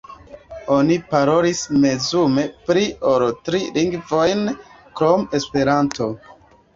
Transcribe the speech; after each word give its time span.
Oni 0.75 0.95
parolis 1.09 1.59
mezume 1.83 2.45
pli 2.69 2.85
ol 3.09 3.25
tri 3.49 3.61
lingvojn 3.75 4.41
krom 5.01 5.27
Esperanto. 5.41 6.09